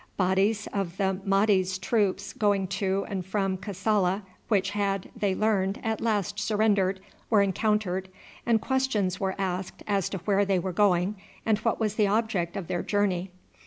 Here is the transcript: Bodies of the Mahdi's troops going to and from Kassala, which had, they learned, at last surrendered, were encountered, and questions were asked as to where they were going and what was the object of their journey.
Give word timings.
Bodies 0.17 0.67
of 0.73 0.97
the 0.97 1.21
Mahdi's 1.25 1.77
troops 1.77 2.33
going 2.33 2.65
to 2.69 3.05
and 3.07 3.23
from 3.23 3.55
Kassala, 3.55 4.23
which 4.47 4.71
had, 4.71 5.11
they 5.15 5.35
learned, 5.35 5.79
at 5.83 6.01
last 6.01 6.39
surrendered, 6.39 6.99
were 7.29 7.43
encountered, 7.43 8.09
and 8.43 8.59
questions 8.59 9.19
were 9.19 9.35
asked 9.37 9.83
as 9.85 10.09
to 10.09 10.17
where 10.25 10.43
they 10.43 10.57
were 10.57 10.73
going 10.73 11.17
and 11.45 11.59
what 11.59 11.79
was 11.79 11.97
the 11.97 12.07
object 12.07 12.57
of 12.57 12.65
their 12.65 12.81
journey. 12.81 13.29